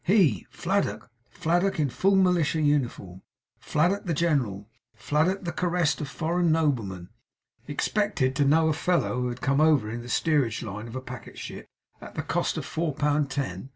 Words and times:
He, 0.03 0.47
Fladdock 0.51 1.09
Fladdock 1.31 1.77
in 1.77 1.91
full 1.91 2.15
militia 2.15 2.59
uniform, 2.59 3.21
Fladdock 3.61 4.05
the 4.07 4.15
General, 4.15 4.67
Fladdock, 4.97 5.43
the 5.45 5.51
caressed 5.51 6.01
of 6.01 6.07
foreign 6.09 6.51
noblemen 6.51 7.09
expected 7.67 8.35
to 8.37 8.43
know 8.43 8.67
a 8.67 8.73
fellow 8.73 9.21
who 9.21 9.27
had 9.27 9.41
come 9.41 9.61
over 9.61 9.91
in 9.91 10.01
the 10.01 10.09
steerage 10.09 10.63
of 10.63 10.69
line 10.73 10.87
of 10.87 11.05
packet 11.05 11.37
ship, 11.37 11.67
at 12.01 12.15
the 12.15 12.23
cost 12.23 12.57
of 12.57 12.65
four 12.65 12.95
pound 12.95 13.29
ten! 13.29 13.69